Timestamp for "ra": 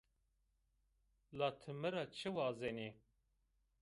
1.93-2.03